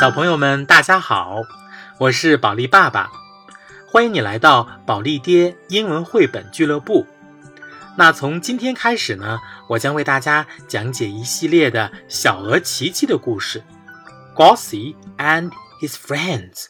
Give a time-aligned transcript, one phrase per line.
[0.00, 1.42] 小朋友们，大家好，
[1.98, 3.12] 我是宝利爸爸，
[3.86, 7.06] 欢迎你来到宝利爹英文绘本俱乐部。
[7.98, 13.62] 那从今天开始呢，我将为大家讲解一系列的小鹅琪琪的故事
[14.34, 15.50] ，Gossy and
[15.82, 16.68] his friends。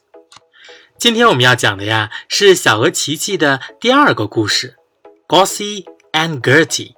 [0.98, 4.74] 今天我们要讲的呀是小鹅琪琪的第二个故事
[5.28, 6.94] ，Gossy and Gertie，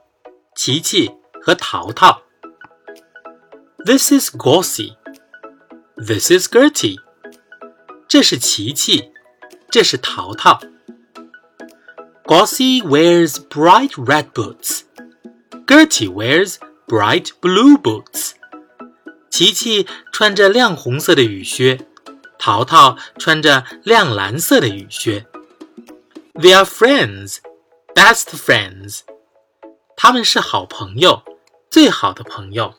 [0.57, 1.11] 琪琪
[1.43, 2.23] 和淘淘。
[3.84, 4.96] This is Gossy.
[5.95, 6.98] This is Gertie.
[8.08, 9.12] 这是琪琪，
[9.70, 10.59] 这是淘淘。
[12.23, 14.81] Gossy wears bright red boots.
[15.66, 16.55] Gertie wears
[16.88, 18.31] bright blue boots.
[19.30, 21.86] 琪琪穿着亮红色的雨靴，
[22.40, 25.26] 淘淘穿着亮蓝色的雨靴。
[26.34, 27.38] They are friends,
[27.94, 29.02] best friends.
[29.95, 31.23] 他们是好朋友，
[31.70, 32.73] 最好的朋友。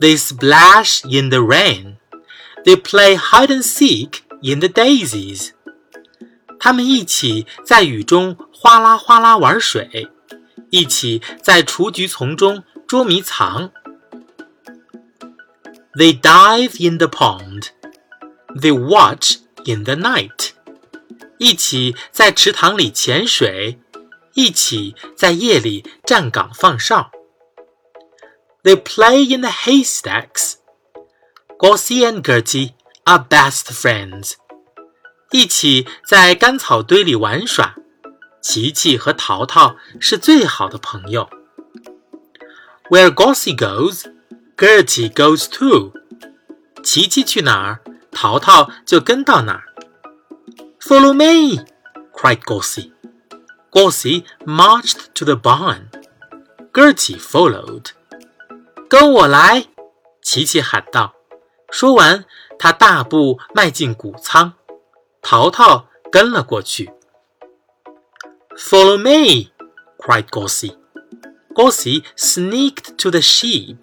[0.00, 1.96] They splash in the rain.
[2.64, 5.50] They play hide and seek in the daisies.
[6.58, 10.08] 他们一起在雨中哗啦哗啦玩水，
[10.70, 13.72] 一起在雏菊丛中捉迷藏。
[15.98, 17.66] They dive in the pond.
[18.54, 20.50] They watch in the night.
[21.38, 23.80] 一起在池塘里潜水，
[24.34, 27.10] 一起在夜里站岗放哨。
[28.67, 30.57] they play in the haystacks.
[31.57, 32.73] Gossie and Gertie
[33.05, 34.33] are best friends.
[35.31, 37.75] 一起在干草堆里玩耍。
[38.41, 41.29] 琪琪和淘淘是最好的朋友。
[42.89, 44.03] Where Gossie goes,
[44.57, 45.93] Gertie goes too。
[46.83, 47.79] 琪琪去哪儿，
[48.11, 49.63] 淘淘就跟到哪儿。
[50.81, 51.63] Follow me!
[52.13, 52.91] cried Gossie.
[53.71, 55.89] Gossie marched to the barn.
[56.73, 57.91] Gertie followed.
[58.89, 59.65] 跟我来，
[60.21, 61.13] 琪琪喊道。
[61.69, 62.23] 说完，
[62.57, 64.53] 他大步迈进谷仓，
[65.21, 66.91] 淘淘跟了过去。
[68.57, 69.51] Follow me!
[69.99, 70.77] cried Gossi
[71.53, 73.79] Gossi sneaked to the sheep.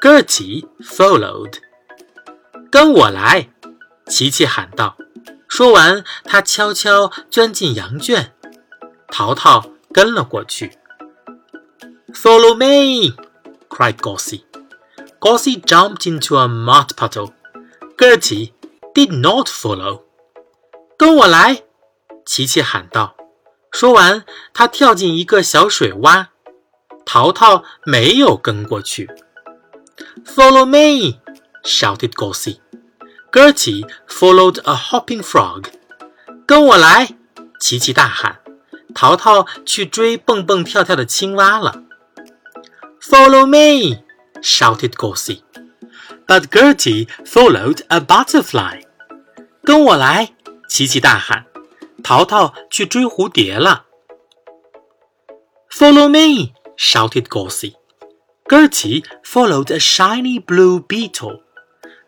[0.00, 1.58] Gertie followed.
[2.70, 3.50] 跟我来，
[4.06, 4.96] 琪琪喊道。
[5.48, 8.34] 说完，他悄悄钻进羊圈，
[9.08, 10.76] 淘淘跟了过去。
[12.12, 13.14] Follow me!
[13.78, 14.44] cried Gossie.
[15.20, 17.32] Gossie jumped into a mud puddle.
[17.96, 18.52] Gertie
[18.92, 20.02] did not follow.
[20.96, 21.62] 跟我来！
[22.26, 23.14] 琪琪喊道。
[23.70, 26.26] 说完，他跳进一个小水洼。
[27.04, 29.08] 淘淘没有跟过去。
[30.26, 31.20] Follow me!
[31.62, 32.58] shouted Gossie.
[33.30, 35.66] Gertie followed a hopping frog.
[36.44, 37.10] 跟我来！
[37.60, 38.40] 琪琪大喊。
[38.92, 41.84] 淘淘去追蹦蹦跳跳的青蛙了。
[43.07, 44.03] Follow me!
[44.41, 45.43] shouted Gossie.
[46.27, 48.81] But Gertie followed a butterfly.
[49.63, 50.29] 跟我来！
[50.67, 51.45] 琪琪大喊。
[52.03, 53.85] 淘淘去追蝴蝶了。
[55.69, 56.53] Follow me!
[56.77, 57.75] shouted Gossie.
[58.47, 61.41] Gertie followed a shiny blue beetle.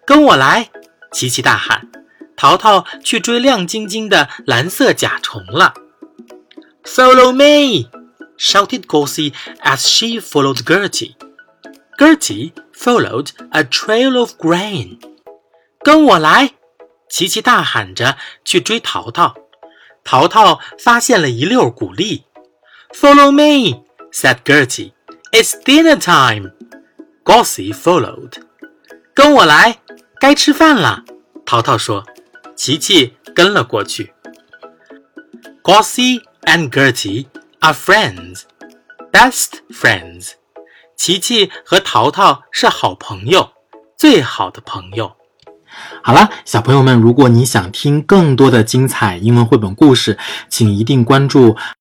[0.05, 0.69] 跟我来！
[1.11, 1.89] 琪琪大喊。
[2.35, 5.73] 淘淘去追亮晶晶的蓝色甲虫了。
[6.83, 7.89] Follow me!
[8.40, 11.14] shouted Gossie as she followed Gertie.
[11.98, 14.98] Gertie followed a trail of grain.
[15.84, 16.54] 跟我来！
[17.10, 19.34] 琪琪大喊着去追淘淘。
[20.02, 22.24] 淘淘发现了一溜谷粒。
[22.94, 24.92] Follow me, said Gertie.
[25.32, 26.52] It's dinner time.
[27.22, 28.42] Gossie followed.
[29.14, 29.80] 跟我来，
[30.18, 31.04] 该吃饭了。
[31.44, 32.04] 淘淘说。
[32.56, 34.12] 琪琪跟了过去。
[35.62, 37.26] Gossie and Gertie
[37.60, 38.42] are friends,
[39.12, 40.32] best friends.
[40.96, 43.50] 琪琪和淘淘是好朋友，
[43.96, 45.12] 最好的朋友。
[46.02, 50.18] 好了，小朋友们，如果你想听更多的精彩英文绘本故事，
[50.48, 51.56] 请一定关注。